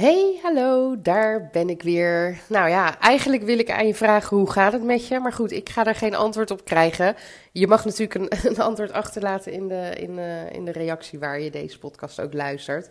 [0.00, 2.40] Hey, hallo, daar ben ik weer.
[2.48, 5.18] Nou ja, eigenlijk wil ik aan je vragen hoe gaat het met je?
[5.18, 7.16] Maar goed, ik ga daar geen antwoord op krijgen.
[7.52, 11.40] Je mag natuurlijk een, een antwoord achterlaten in de, in, uh, in de reactie waar
[11.40, 12.88] je deze podcast ook luistert.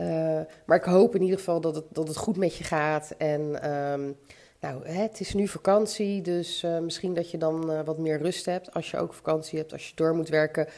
[0.00, 3.14] Uh, maar ik hoop in ieder geval dat het, dat het goed met je gaat.
[3.18, 4.16] En um,
[4.64, 8.74] nou, het is nu vakantie, dus uh, misschien dat je dan wat meer rust hebt
[8.74, 10.68] als je ook vakantie hebt, als je door moet werken.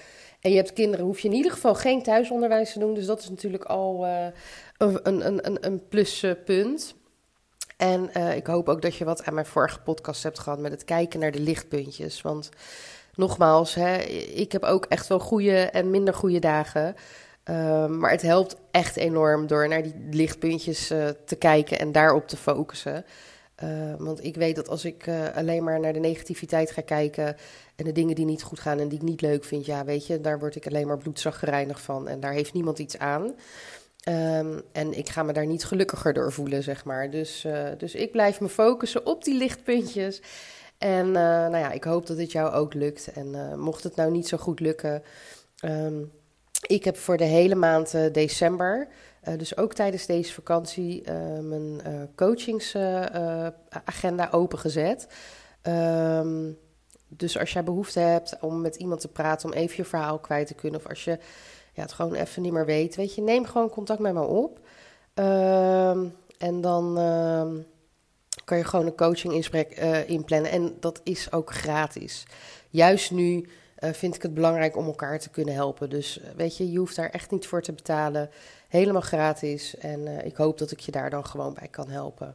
[0.41, 2.95] En je hebt kinderen, hoef je in ieder geval geen thuisonderwijs te doen.
[2.95, 4.27] Dus dat is natuurlijk al uh,
[4.77, 6.95] een, een, een, een pluspunt.
[7.77, 10.85] En ik hoop ook dat je wat aan mijn vorige podcast hebt gehad met het
[10.85, 12.23] kijken naar de lichtpuntjes.
[12.23, 12.49] Want
[13.15, 13.97] nogmaals, hè,
[14.35, 16.95] ik heb ook echt wel goede en minder goede dagen.
[17.51, 20.87] Uh, maar het helpt echt enorm door naar die lichtpuntjes
[21.25, 23.05] te kijken en daarop te focussen.
[23.65, 27.37] Uh, want ik weet dat als ik uh, alleen maar naar de negativiteit ga kijken
[27.77, 30.07] en de dingen die niet goed gaan en die ik niet leuk vind, ja, weet
[30.07, 33.35] je, daar word ik alleen maar bloedzaggereinig van en daar heeft niemand iets aan.
[34.09, 37.11] Um, en ik ga me daar niet gelukkiger door voelen, zeg maar.
[37.11, 40.23] Dus, uh, dus ik blijf me focussen op die lichtpuntjes.
[40.79, 43.13] En nou ja, ik hoop dat het jou ook lukt.
[43.13, 45.03] En mocht het nou niet zo goed lukken,
[45.65, 46.13] um,
[46.67, 48.89] ik heb voor de hele maand december
[49.29, 55.09] uh, dus ook tijdens deze vakantie uh, mijn uh, coachingsagenda opengezet.
[55.63, 56.59] Um,
[57.09, 60.47] dus als jij behoefte hebt om met iemand te praten, om even je verhaal kwijt
[60.47, 61.19] te kunnen, of als je
[61.73, 64.61] ja, het gewoon even niet meer weet, weet je, neem gewoon contact met me op.
[65.15, 67.67] Um, en dan um,
[68.45, 69.49] kan je gewoon een coaching
[70.07, 70.51] inplannen.
[70.51, 72.27] En dat is ook gratis.
[72.71, 73.49] Juist nu
[73.81, 75.91] uh, vind ik het belangrijk om elkaar te kunnen helpen.
[75.91, 78.31] Dus uh, weet je, je hoeft daar echt niet voor te betalen.
[78.69, 79.77] Helemaal gratis.
[79.77, 82.35] En uh, ik hoop dat ik je daar dan gewoon bij kan helpen.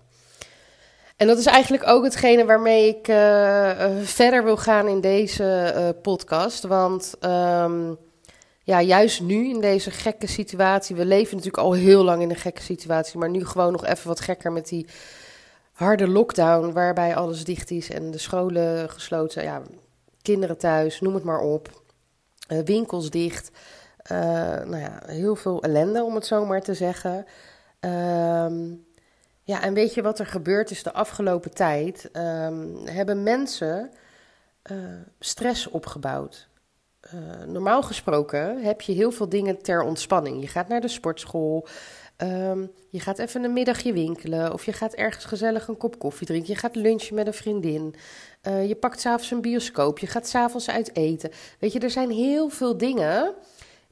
[1.17, 3.05] En dat is eigenlijk ook hetgene waarmee ik
[4.07, 6.63] verder wil gaan in deze podcast.
[6.63, 7.97] Want um,
[8.63, 10.95] ja, juist nu in deze gekke situatie.
[10.95, 13.19] We leven natuurlijk al heel lang in een gekke situatie.
[13.19, 14.87] Maar nu gewoon nog even wat gekker met die
[15.71, 16.71] harde lockdown.
[16.71, 19.43] Waarbij alles dicht is en de scholen gesloten.
[19.43, 19.61] Ja,
[20.21, 21.81] kinderen thuis, noem het maar op.
[22.47, 23.51] Uh, winkels dicht.
[24.11, 24.17] Uh,
[24.63, 27.25] nou ja, heel veel ellende om het zo maar te zeggen.
[27.79, 28.85] Um,
[29.43, 32.09] ja, en weet je wat er gebeurd is de afgelopen tijd?
[32.13, 33.91] Um, hebben mensen
[34.71, 34.77] uh,
[35.19, 36.47] stress opgebouwd.
[37.45, 40.41] normaal gesproken heb je heel veel dingen ter ontspanning.
[40.41, 41.67] Je gaat naar de sportschool.
[42.23, 46.27] Um, je gaat even een middagje winkelen of je gaat ergens gezellig een kop koffie
[46.27, 46.53] drinken.
[46.53, 47.95] Je gaat lunchen met een vriendin.
[48.47, 49.99] Uh, je pakt s'avonds een bioscoop.
[49.99, 51.31] Je gaat s'avonds uit eten.
[51.59, 53.33] Weet je, er zijn heel veel dingen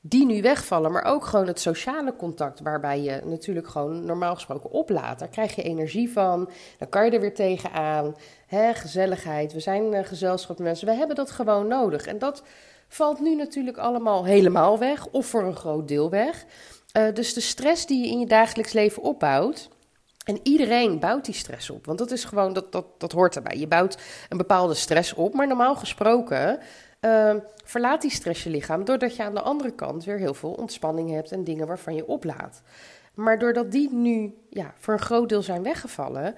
[0.01, 0.91] die nu wegvallen.
[0.91, 5.19] Maar ook gewoon het sociale contact, waarbij je natuurlijk gewoon normaal gesproken oplaadt.
[5.19, 6.49] Daar krijg je energie van.
[6.77, 8.15] Dan kan je er weer tegenaan.
[8.47, 9.53] Hè, gezelligheid.
[9.53, 10.87] We zijn uh, gezelschap met mensen.
[10.87, 12.05] We hebben dat gewoon nodig.
[12.05, 12.43] En dat
[12.87, 15.07] valt nu natuurlijk allemaal helemaal weg.
[15.11, 16.45] Of voor een groot deel weg.
[16.97, 19.69] Uh, dus de stress die je in je dagelijks leven opbouwt.
[20.25, 21.85] En iedereen bouwt die stress op.
[21.85, 23.57] Want dat is gewoon, dat, dat, dat hoort erbij.
[23.57, 23.97] Je bouwt
[24.29, 25.33] een bepaalde stress op.
[25.33, 26.59] Maar normaal gesproken
[27.01, 28.85] uh, verlaat die stress je lichaam.
[28.85, 32.07] Doordat je aan de andere kant weer heel veel ontspanning hebt en dingen waarvan je
[32.07, 32.61] oplaadt.
[33.13, 36.35] Maar doordat die nu ja, voor een groot deel zijn weggevallen.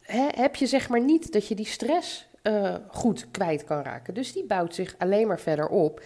[0.00, 4.14] He, heb je zeg maar niet dat je die stress uh, goed kwijt kan raken.
[4.14, 6.02] Dus die bouwt zich alleen maar verder op.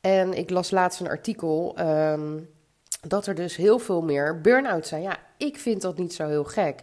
[0.00, 1.78] En ik las laatst een artikel.
[1.80, 2.53] Um,
[3.08, 5.02] dat er dus heel veel meer burn-out zijn.
[5.02, 6.80] Ja, ik vind dat niet zo heel gek.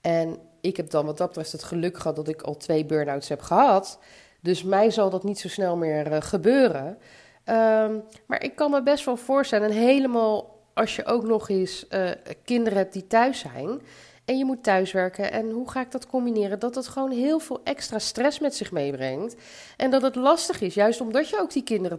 [0.00, 3.28] En ik heb dan wat dat betreft het geluk gehad dat ik al twee burn-outs
[3.28, 3.98] heb gehad.
[4.40, 6.98] Dus mij zal dat niet zo snel meer uh, gebeuren.
[7.46, 11.86] Um, maar ik kan me best wel voorstellen, en helemaal als je ook nog eens
[11.90, 12.10] uh,
[12.44, 13.80] kinderen hebt die thuis zijn
[14.24, 15.32] en je moet thuiswerken.
[15.32, 16.58] En hoe ga ik dat combineren?
[16.58, 19.36] Dat het gewoon heel veel extra stress met zich meebrengt.
[19.76, 21.98] En dat het lastig is, juist omdat je ook die kinderen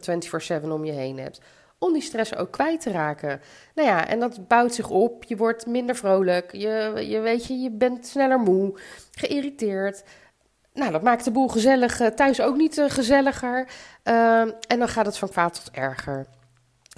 [0.63, 1.39] 24/7 om je heen hebt
[1.79, 3.41] om die stress ook kwijt te raken.
[3.75, 5.23] Nou ja, en dat bouwt zich op.
[5.23, 6.51] Je wordt minder vrolijk.
[6.51, 8.79] Je, je weet je, je bent sneller moe,
[9.11, 10.03] geïrriteerd.
[10.73, 13.67] Nou, dat maakt de boel gezellig uh, thuis ook niet uh, gezelliger.
[14.03, 16.25] Uh, en dan gaat het van kwaad tot erger.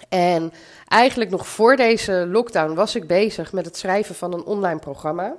[0.09, 0.53] En
[0.87, 5.35] eigenlijk nog voor deze lockdown was ik bezig met het schrijven van een online programma.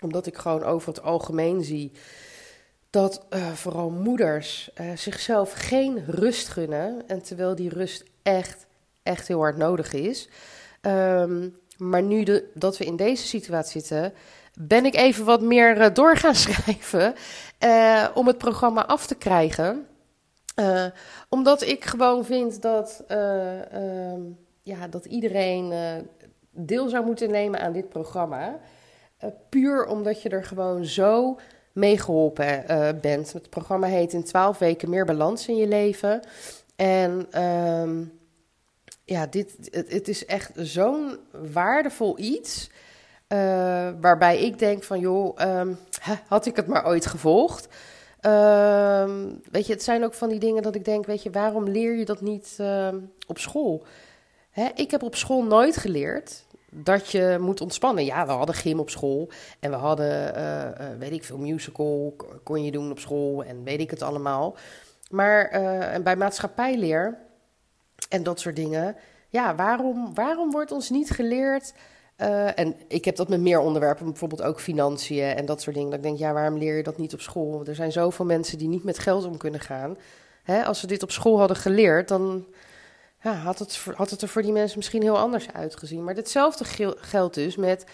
[0.00, 1.92] Omdat ik gewoon over het algemeen zie
[2.96, 7.02] dat uh, vooral moeders zichzelf geen rust gunnen.
[7.06, 8.66] En terwijl die rust echt,
[9.02, 10.28] echt heel hard nodig is.
[10.82, 14.12] Um, maar nu dat we in deze situatie zitten,
[14.60, 17.14] ben ik even wat meer uh, door gaan schrijven
[18.14, 19.86] om het programma af te krijgen.
[21.28, 24.20] omdat ik gewoon vind dat, ehm,
[24.62, 25.72] ja, dat iedereen
[26.50, 28.58] deel zou moeten nemen aan dit programma.
[29.48, 31.38] puur omdat je er gewoon zo
[31.76, 32.64] mee geholpen
[33.00, 33.32] bent.
[33.32, 36.20] Het programma heet In 12 weken meer balans in je leven.
[36.76, 38.04] En ehm,
[39.04, 41.18] ja, dit, het, is echt zo'n
[41.52, 42.70] waardevol iets.
[43.28, 43.38] Uh,
[44.00, 45.78] waarbij ik denk van, joh, um,
[46.26, 47.68] had ik het maar ooit gevolgd.
[48.22, 49.10] Uh,
[49.50, 51.96] weet je, het zijn ook van die dingen dat ik denk, weet je, waarom leer
[51.96, 52.58] je dat niet
[53.26, 53.84] op school?
[54.50, 56.44] Hè, ik heb op school nooit geleerd
[56.82, 58.04] dat je moet ontspannen.
[58.04, 59.30] Ja, we hadden gym op school
[59.60, 63.80] en we hadden, uh, weet ik veel, musical kon je doen op school en weet
[63.80, 64.56] ik het allemaal.
[65.10, 65.44] Maar
[65.90, 67.18] en bij maatschappijleer
[68.08, 68.96] en dat soort dingen.
[69.28, 71.72] Ja, waarom, waarom wordt ons niet geleerd?
[72.54, 75.90] En ik heb dat met meer onderwerpen, bijvoorbeeld ook financiën en dat soort dingen.
[75.90, 77.66] Dat ik denk, ja, waarom leer je dat niet op school?
[77.66, 79.96] Er zijn zoveel mensen die niet met geld om kunnen gaan.
[80.42, 82.46] Hè, als ze dit op school hadden geleerd, dan
[83.18, 86.04] had, het, had het er voor die mensen misschien heel anders uitgezien.
[86.04, 87.84] Maar hetzelfde geldt dus met,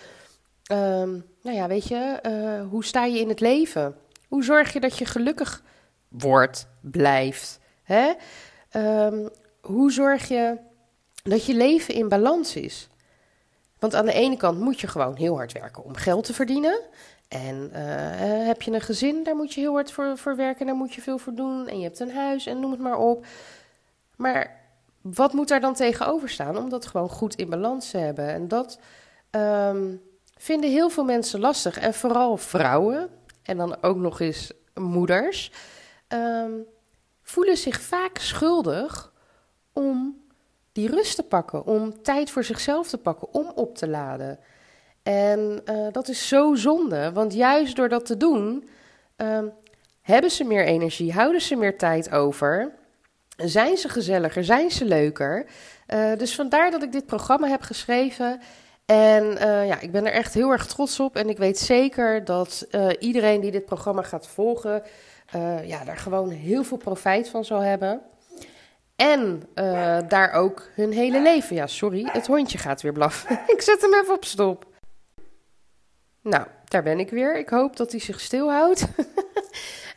[0.73, 3.97] um, nou ja, weet je, uh, hoe sta je in het leven?
[4.29, 5.63] Hoe zorg je dat je gelukkig
[6.09, 7.59] wordt, blijft?
[7.83, 8.13] Hè?
[8.77, 9.29] Um,
[9.61, 10.57] hoe zorg je
[11.23, 12.89] dat je leven in balans is?
[13.79, 16.81] Want aan de ene kant moet je gewoon heel hard werken om geld te verdienen.
[17.29, 20.75] En uh, heb je een gezin, daar moet je heel hard voor, voor werken, daar
[20.75, 21.69] moet je veel voor doen.
[21.69, 23.27] En je hebt een huis en noem het maar op.
[24.17, 24.62] Maar
[25.03, 28.29] wat moet daar dan tegenover staan om dat gewoon goed in balans te hebben?
[28.29, 28.79] En dat
[29.31, 30.03] um,
[30.37, 31.79] vinden heel veel mensen lastig.
[31.79, 33.09] En vooral vrouwen,
[33.43, 35.53] en dan ook nog eens moeders,
[36.09, 36.65] um,
[37.23, 39.13] voelen zich vaak schuldig
[39.73, 40.21] om
[40.73, 44.39] die rust te pakken, om tijd voor zichzelf te pakken, om op te laden.
[45.03, 48.69] En uh, dat is zo zonde, want juist door dat te doen,
[49.17, 49.39] uh,
[50.03, 52.73] hebben ze meer energie, houden ze meer tijd over,
[53.45, 55.47] zijn ze gezelliger, zijn ze leuker.
[55.89, 58.41] Uh, dus vandaar dat ik dit programma heb geschreven.
[58.87, 61.17] En uh, ja, ik ben er echt heel erg trots op.
[61.17, 62.67] En ik weet zeker dat
[62.99, 64.83] iedereen die dit programma gaat volgen,
[65.65, 68.01] ja, daar gewoon heel veel profijt van zal hebben.
[68.97, 69.43] En
[70.09, 71.57] daar ook hun hele leven.
[71.57, 73.41] Ja, sorry, het hondje gaat weer blaffen.
[73.55, 74.67] ik zet hem even op stop.
[76.23, 77.37] Nou, daar ben ik weer.
[77.37, 78.87] Ik hoop dat hij zich stilhoudt.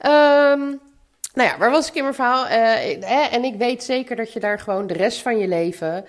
[0.05, 0.79] um,
[1.35, 2.45] nou ja, waar was ik in mijn verhaal?
[2.45, 6.05] Uh, en ik weet zeker dat je daar gewoon de rest van je leven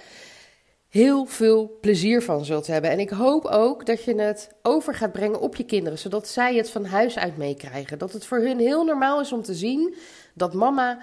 [0.89, 2.91] heel veel plezier van zult hebben.
[2.91, 6.55] En ik hoop ook dat je het over gaat brengen op je kinderen, zodat zij
[6.55, 7.99] het van huis uit meekrijgen.
[7.99, 9.95] Dat het voor hun heel normaal is om te zien
[10.35, 10.99] dat mama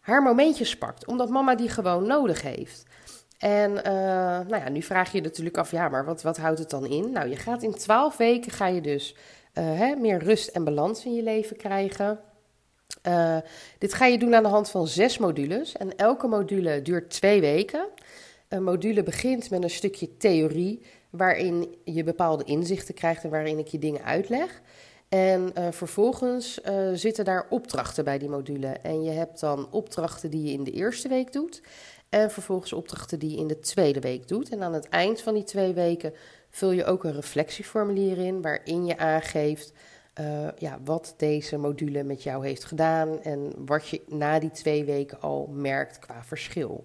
[0.00, 2.84] haar momentjes pakt, omdat mama die gewoon nodig heeft.
[3.38, 3.82] En uh,
[4.48, 6.86] nou ja, nu vraag je je natuurlijk af, ja, maar wat, wat houdt het dan
[6.86, 7.12] in?
[7.12, 9.16] Nou, je gaat in twaalf weken ga je dus
[9.54, 12.20] uh, hè, meer rust en balans in je leven krijgen.
[13.08, 13.36] Uh,
[13.78, 15.72] dit ga je doen aan de hand van zes modules.
[15.72, 17.88] En elke module duurt twee weken.
[18.48, 23.66] Een module begint met een stukje theorie, waarin je bepaalde inzichten krijgt en waarin ik
[23.66, 24.62] je dingen uitleg.
[25.08, 28.66] En uh, vervolgens uh, zitten daar opdrachten bij die module.
[28.66, 31.62] En je hebt dan opdrachten die je in de eerste week doet.
[32.08, 34.48] En vervolgens opdrachten die je in de tweede week doet.
[34.48, 36.12] En aan het eind van die twee weken
[36.50, 38.42] vul je ook een reflectieformulier in.
[38.42, 39.72] Waarin je aangeeft
[40.20, 43.22] uh, ja, wat deze module met jou heeft gedaan.
[43.22, 46.84] En wat je na die twee weken al merkt qua verschil.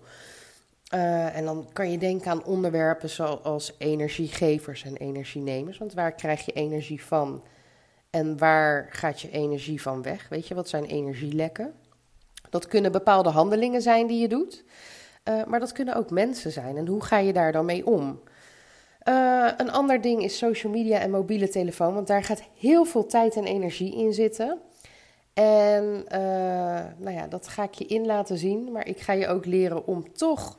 [1.34, 5.78] en dan kan je denken aan onderwerpen zoals energiegevers en energienemers.
[5.78, 7.44] Want waar krijg je energie van?
[8.10, 10.30] En waar gaat je energie van weg?
[10.30, 11.74] Weet je, wat zijn energielekken?
[12.50, 14.64] Dat kunnen bepaalde handelingen zijn die je doet,
[15.30, 16.78] uh, maar dat kunnen ook mensen zijn.
[16.78, 18.20] En hoe ga je daar dan mee om?
[19.08, 23.06] Uh, een ander ding is social media en mobiele telefoon, want daar gaat heel veel
[23.06, 24.60] tijd en energie in zitten.
[25.34, 26.20] En uh,
[26.98, 29.88] nou ja, dat ga ik je in laten zien, maar ik ga je ook leren
[29.88, 30.58] om toch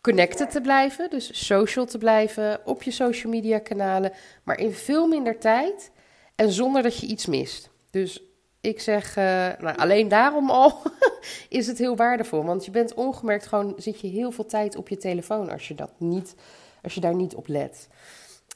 [0.00, 4.12] connected te blijven, dus social te blijven op je social media kanalen,
[4.44, 5.90] maar in veel minder tijd
[6.34, 7.70] en zonder dat je iets mist.
[7.90, 8.22] Dus
[8.60, 9.24] ik zeg, uh,
[9.58, 10.82] nou, alleen daarom al
[11.48, 12.44] is het heel waardevol.
[12.44, 15.74] Want je bent ongemerkt gewoon, zit je heel veel tijd op je telefoon als je,
[15.74, 16.34] dat niet,
[16.82, 17.88] als je daar niet op let.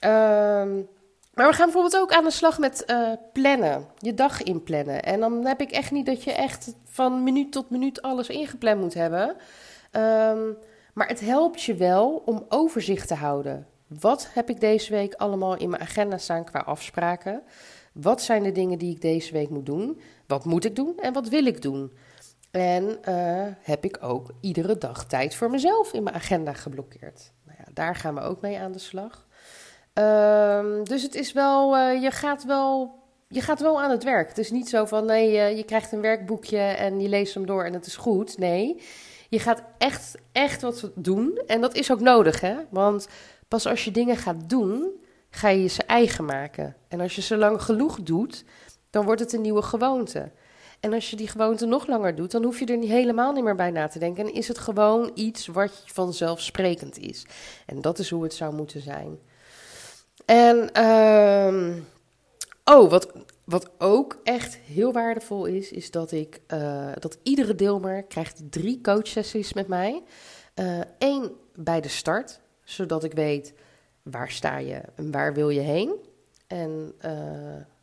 [0.00, 0.88] Um,
[1.34, 5.02] maar we gaan bijvoorbeeld ook aan de slag met uh, plannen, je dag inplannen.
[5.02, 8.80] En dan heb ik echt niet dat je echt van minuut tot minuut alles ingepland
[8.80, 9.28] moet hebben.
[9.92, 10.56] Um,
[10.94, 13.66] maar het helpt je wel om overzicht te houden.
[13.86, 17.42] Wat heb ik deze week allemaal in mijn agenda staan qua afspraken?
[17.94, 20.00] Wat zijn de dingen die ik deze week moet doen?
[20.26, 21.92] Wat moet ik doen en wat wil ik doen?
[22.50, 27.32] En uh, heb ik ook iedere dag tijd voor mezelf in mijn agenda geblokkeerd?
[27.44, 29.26] Nou ja, daar gaan we ook mee aan de slag.
[29.92, 32.94] Ehm, dus het is wel, uh, je gaat wel,
[33.28, 34.28] je gaat wel aan het werk.
[34.28, 37.46] Het is niet zo van, nee, uh, je krijgt een werkboekje en je leest hem
[37.46, 38.38] door en het is goed.
[38.38, 38.82] Nee,
[39.28, 41.42] je gaat echt, echt wat doen.
[41.46, 42.54] En dat is ook nodig, hè?
[42.70, 43.08] Want
[43.48, 45.03] pas als je dingen gaat doen,
[45.34, 46.76] ga je ze eigen maken.
[46.88, 48.44] En als je ze lang genoeg doet,
[48.90, 50.30] dan wordt het een nieuwe gewoonte.
[50.80, 53.44] En als je die gewoonte nog langer doet, dan hoef je er niet helemaal niet
[53.44, 54.26] meer bij na te denken.
[54.26, 57.26] En is het gewoon iets wat vanzelfsprekend is.
[57.66, 59.18] En dat is hoe het zou moeten zijn.
[60.24, 61.74] En uh,
[62.64, 63.12] oh, wat,
[63.44, 68.80] wat ook echt heel waardevol is, is dat ik uh, dat iedere deelnemer krijgt drie
[68.80, 70.02] coachsessies met mij.
[70.98, 73.54] Eén uh, bij de start, zodat ik weet
[74.04, 75.94] waar sta je en waar wil je heen.
[76.46, 77.10] En uh,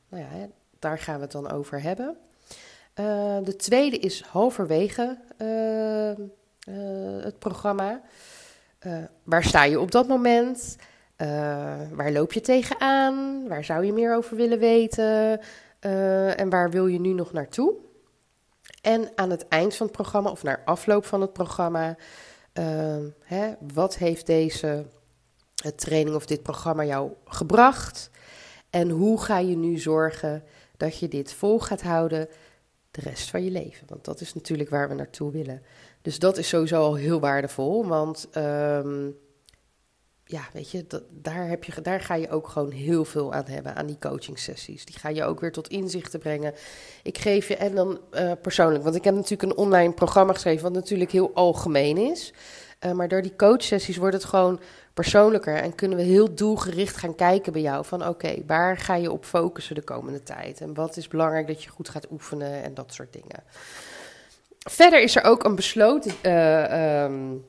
[0.10, 0.48] nou ja,
[0.80, 2.18] daar gaan we het dan over hebben.
[3.44, 5.18] de tweede is halverwege
[7.22, 8.02] het programma.
[9.24, 10.76] waar sta je op dat moment?
[11.92, 13.48] Waar loop je tegenaan?
[13.48, 15.40] Waar zou je meer over willen weten?
[16.36, 17.74] En waar wil je nu nog naartoe?
[18.82, 21.96] En aan het eind van het programma, of naar afloop van het programma,
[23.24, 24.86] hè, wat heeft deze
[25.76, 28.10] training of dit programma jou gebracht?
[28.70, 30.44] En hoe ga je nu zorgen
[30.78, 32.28] dat je dit vol gaat houden
[32.92, 33.88] de rest van je leven?
[33.88, 35.62] Want dat is natuurlijk waar we naartoe willen.
[36.02, 39.16] Dus dat is sowieso al heel waardevol, want um,
[40.32, 43.76] ja, weet je, daar, heb je, daar ga je ook gewoon heel veel aan hebben,
[43.76, 44.86] aan die coaching sessies.
[44.86, 46.54] Die ga je ook weer tot inzichten brengen.
[47.04, 50.64] Ik geef je, en dan uh, persoonlijk, want ik heb natuurlijk een online programma geschreven,
[50.64, 52.34] wat natuurlijk heel algemeen is.
[52.86, 54.60] Uh, maar door die coachsessies wordt het gewoon
[54.94, 57.86] persoonlijker en kunnen we heel doelgericht gaan kijken bij jou.
[57.86, 60.62] Van oké, waar ga je op focussen de komende tijd?
[60.62, 63.44] En wat is belangrijk dat je goed gaat oefenen en dat soort dingen.
[64.58, 66.14] Verder is er ook een besloten.
[66.24, 67.46] Uh, um,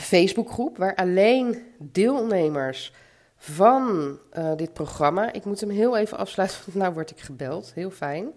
[0.00, 2.92] Facebookgroep waar alleen deelnemers
[3.36, 5.32] van uh, dit programma.
[5.32, 7.72] Ik moet hem heel even afsluiten, want nou word ik gebeld.
[7.74, 8.32] Heel fijn.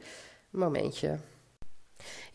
[0.49, 1.17] Momentje.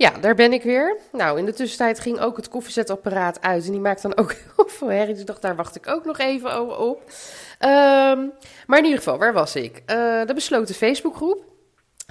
[0.01, 0.97] Ja, daar ben ik weer.
[1.13, 3.67] Nou, in de tussentijd ging ook het koffiezetapparaat uit.
[3.67, 5.15] En die maakt dan ook heel veel herrie.
[5.15, 6.99] Dus dacht, daar wacht ik ook nog even op.
[6.99, 8.33] Um,
[8.67, 9.83] maar in ieder geval, waar was ik?
[9.87, 11.45] Uh, de besloten Facebookgroep.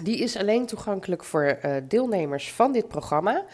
[0.03, 3.46] Die is alleen toegankelijk voor uh, deelnemers van dit programma.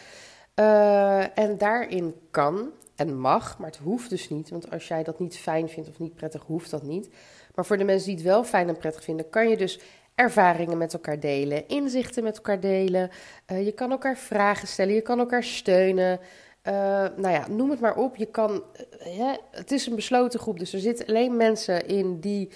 [0.55, 4.49] Uh, en daarin kan en mag, maar het hoeft dus niet.
[4.49, 7.09] Want als jij dat niet fijn vindt of niet prettig, hoeft dat niet.
[7.55, 9.79] Maar voor de mensen die het wel fijn en prettig vinden, kan je dus
[10.15, 13.09] ervaringen met elkaar delen, inzichten met elkaar delen.
[13.51, 16.19] Uh, je kan elkaar vragen stellen, je kan elkaar steunen.
[16.67, 16.73] Uh,
[17.15, 18.15] nou ja, noem het maar op.
[18.15, 18.63] Je kan,
[19.07, 22.51] uh, het is een besloten groep, dus er zitten alleen mensen in die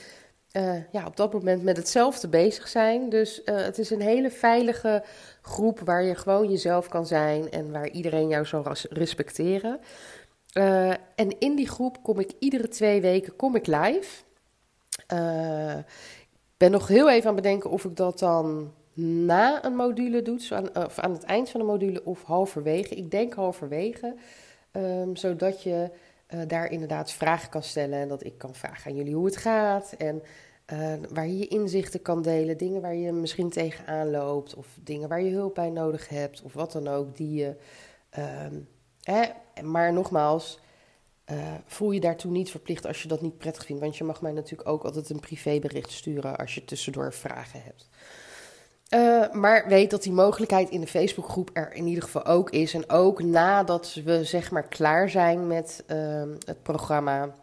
[0.92, 3.10] ja, op dat moment met hetzelfde bezig zijn.
[3.10, 5.04] Dus het is een hele veilige
[5.42, 9.80] groep waar je gewoon jezelf kan zijn en waar iedereen jou zal respecteren.
[11.16, 14.24] En in die groep kom ik iedere twee weken kom ik live.
[16.60, 20.39] Ben nog heel even aan het bedenken of ik dat dan na een module doe,
[20.50, 22.96] aan, of aan het eind van de module of halverwege.
[22.96, 24.16] Ik denk halverwege,
[24.72, 25.89] um, zodat je
[26.30, 29.38] uh, daar inderdaad vragen kan stellen en dat ik kan vragen aan jullie hoe het
[29.38, 30.24] gaat en
[31.10, 35.22] waar je je inzichten kan delen, dingen waar je misschien tegenaan loopt of dingen waar
[35.22, 37.56] je hulp bij nodig hebt of wat dan ook die je
[38.46, 38.68] um,
[39.04, 39.24] Hè?
[39.63, 40.60] Maar nogmaals,
[41.32, 43.82] uh, voel je daartoe niet verplicht als je dat niet prettig vindt.
[43.82, 47.90] Want je mag mij natuurlijk ook altijd een privébericht sturen als je tussendoor vragen hebt.
[48.90, 52.74] Uh, maar weet dat die mogelijkheid in de Facebookgroep er in ieder geval ook is.
[52.74, 57.36] En ook nadat we zeg maar klaar zijn met uh, het programma,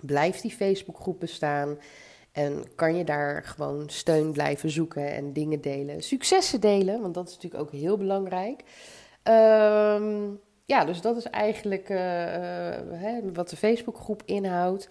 [0.00, 1.78] blijft die Facebookgroep bestaan.
[2.32, 6.02] En kan je daar gewoon steun blijven zoeken en dingen delen.
[6.02, 8.62] Successen delen, want dat is natuurlijk ook heel belangrijk.
[9.22, 10.26] Ehm
[10.64, 14.88] ja, dus dat is eigenlijk uh, hè, wat de Facebookgroep inhoudt.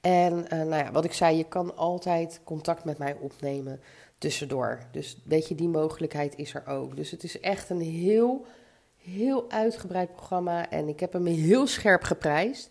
[0.00, 3.80] En uh, nou ja, wat ik zei, je kan altijd contact met mij opnemen
[4.18, 4.78] tussendoor.
[4.92, 6.96] Dus weet je, die mogelijkheid is er ook.
[6.96, 8.46] Dus het is echt een heel,
[8.96, 10.70] heel uitgebreid programma.
[10.70, 12.70] En ik heb hem heel scherp geprijsd.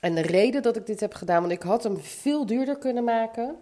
[0.00, 3.04] En de reden dat ik dit heb gedaan, want ik had hem veel duurder kunnen
[3.04, 3.56] maken.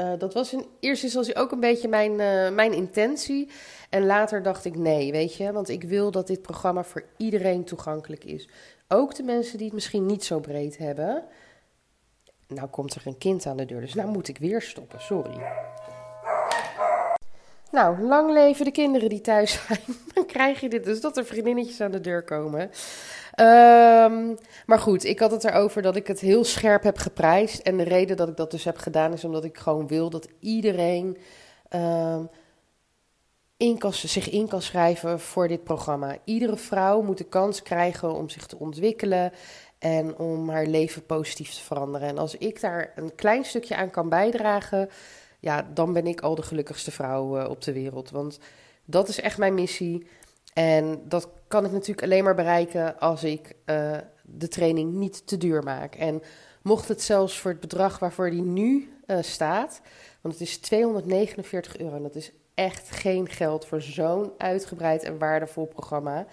[0.00, 2.16] Uh, dat was in eerste instantie ook een beetje mijn,
[2.54, 3.48] mijn intentie.
[3.92, 7.64] En later dacht ik nee, weet je, want ik wil dat dit programma voor iedereen
[7.64, 8.48] toegankelijk is.
[8.88, 11.24] Ook de mensen die het misschien niet zo breed hebben.
[12.46, 15.42] Nou komt er een kind aan de deur, dus nou moet ik weer stoppen, sorry.
[17.70, 19.96] Nou, lang leven de kinderen die thuis zijn.
[20.14, 22.60] Dan krijg je dit dus dat er vriendinnetjes aan de deur komen.
[22.60, 27.62] Um, maar goed, ik had het erover dat ik het heel scherp heb geprijsd.
[27.62, 30.28] En de reden dat ik dat dus heb gedaan is omdat ik gewoon wil dat
[30.40, 31.18] iedereen
[31.70, 32.28] um,
[33.62, 36.18] in kan, zich in kan schrijven voor dit programma.
[36.24, 39.32] Iedere vrouw moet de kans krijgen om zich te ontwikkelen
[39.78, 42.08] en om haar leven positief te veranderen.
[42.08, 44.88] En als ik daar een klein stukje aan kan bijdragen,
[45.40, 48.10] ja, dan ben ik al de gelukkigste vrouw eh, op de wereld.
[48.10, 48.38] Want
[48.84, 50.06] dat is echt mijn missie.
[50.54, 55.36] En dat kan ik natuurlijk alleen maar bereiken als ik uh, de training niet te
[55.36, 55.94] duur maak.
[55.94, 56.22] En
[56.62, 59.80] mocht het zelfs voor het bedrag waarvoor die nu uh, staat,
[60.20, 61.96] want het is 249 euro.
[61.96, 66.26] En dat is echt geen geld voor zo'n uitgebreid en waardevol programma.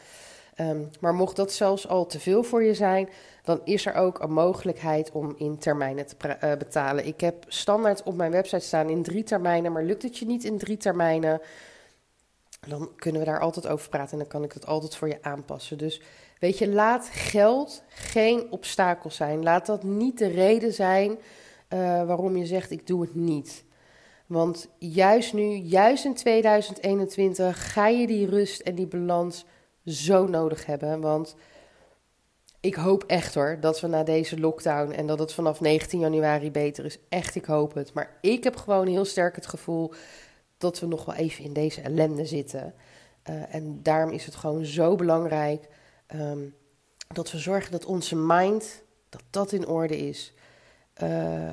[0.62, 3.10] Um, maar mocht dat zelfs al te veel voor je zijn,
[3.44, 7.06] dan is er ook een mogelijkheid om in termijnen te uh, betalen.
[7.06, 10.44] Ik heb standaard op mijn website staan in drie termijnen, maar lukt het je niet
[10.44, 11.42] in drie termijnen,
[12.68, 15.18] dan kunnen we daar altijd over praten en dan kan ik het altijd voor je
[15.22, 15.78] aanpassen.
[15.78, 16.02] Dus
[16.40, 19.44] weet je, laat geld geen obstakel zijn.
[19.44, 23.64] Laat dat niet de reden zijn uh, waarom je zegt: ik doe het niet.
[24.29, 29.45] Want juist nu, juist in 2021, ga je die rust en die balans
[29.86, 31.01] zo nodig hebben.
[31.01, 31.36] Want
[32.59, 36.51] ik hoop echt hoor dat we na deze lockdown en dat het vanaf 19 januari
[36.51, 37.00] beter is.
[37.09, 37.93] Echt, ik hoop het.
[37.93, 39.93] Maar ik heb gewoon heel sterk het gevoel
[40.57, 42.74] dat we nog wel even in deze ellende zitten.
[43.29, 45.67] Uh, en daarom is het gewoon zo belangrijk
[46.15, 46.55] um,
[47.07, 50.33] dat we zorgen dat onze mind, dat dat in orde is.
[51.03, 51.50] Uh,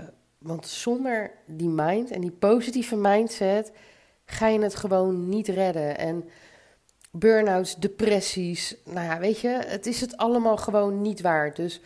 [0.46, 3.72] want zonder die mind en die positieve mindset
[4.24, 5.98] ga je het gewoon niet redden.
[5.98, 6.28] En
[7.10, 11.56] burn-outs, depressies, nou ja, weet je, het is het allemaal gewoon niet waard.
[11.56, 11.80] Dus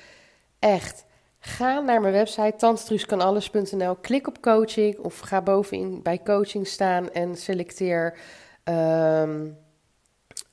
[0.58, 1.04] echt,
[1.38, 7.36] ga naar mijn website tantetruuskanalles.nl, klik op coaching of ga bovenin bij coaching staan en
[7.36, 8.18] selecteer
[8.64, 9.56] um,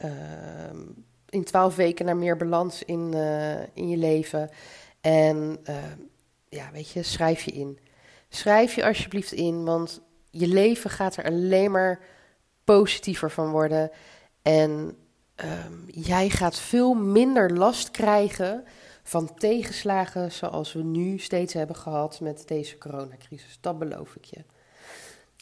[0.04, 4.50] um, in twaalf weken naar meer balans in, uh, in je leven.
[5.02, 5.76] En uh,
[6.50, 7.80] ja, weet je, schrijf je in.
[8.30, 12.00] Schrijf je alsjeblieft in, want je leven gaat er alleen maar
[12.64, 13.92] positiever van worden.
[14.42, 14.98] En
[15.36, 18.64] um, jij gaat veel minder last krijgen
[19.04, 23.58] van tegenslagen zoals we nu steeds hebben gehad met deze coronacrisis.
[23.62, 24.44] Dat beloof ik je.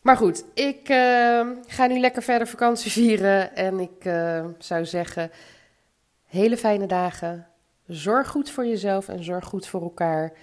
[0.03, 3.55] Maar goed, ik uh, ga nu lekker verder vakantie vieren.
[3.55, 5.31] En ik uh, zou zeggen,
[6.25, 7.47] hele fijne dagen.
[7.87, 10.33] Zorg goed voor jezelf en zorg goed voor elkaar.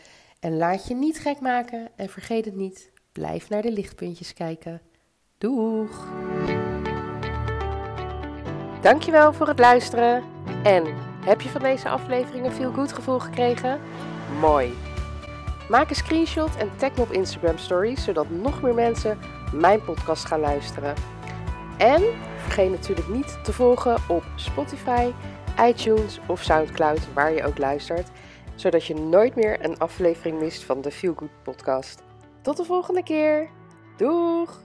[0.42, 2.92] En laat je niet gek maken en vergeet het niet.
[3.12, 4.80] Blijf naar de lichtpuntjes kijken.
[5.38, 6.08] Doeg!
[8.80, 10.22] Dankjewel voor het luisteren.
[10.62, 10.84] En
[11.24, 13.80] heb je van deze aflevering een feel good gevoel gekregen?
[14.40, 14.74] Mooi!
[15.68, 19.18] Maak een screenshot en tag me op Instagram Stories, zodat nog meer mensen
[19.52, 20.94] mijn podcast gaan luisteren.
[21.78, 22.02] En
[22.36, 25.12] vergeet natuurlijk niet te volgen op Spotify,
[25.60, 28.10] iTunes of Soundcloud, waar je ook luistert,
[28.54, 32.02] zodat je nooit meer een aflevering mist van de Feel Good podcast.
[32.42, 33.48] Tot de volgende keer.
[33.96, 34.60] Doeg!